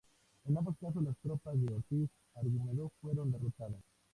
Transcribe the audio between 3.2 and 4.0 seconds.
derrotadas.